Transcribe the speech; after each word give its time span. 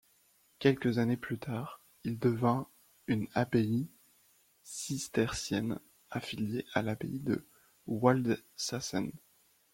Quelques 0.57 0.97
années 0.97 1.15
plus 1.15 1.37
tard, 1.37 1.79
il 2.05 2.17
devient 2.17 2.63
une 3.05 3.27
abbaye 3.35 3.85
cistercienne, 4.63 5.79
affiliée 6.09 6.65
à 6.73 6.81
l'abbaye 6.81 7.19
de 7.19 7.45
Waldsassen. 7.85 9.11